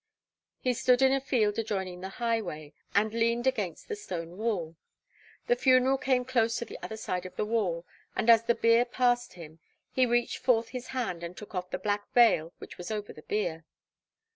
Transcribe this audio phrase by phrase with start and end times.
[0.59, 4.75] He stood in a field adjoining the highway, and leaned against the stone wall.
[5.45, 7.85] The funeral came close to the other side of the wall,
[8.15, 9.59] and as the bier passed him
[9.91, 13.21] he reached forth his hand and took off the black veil which was over the
[13.21, 13.63] bier.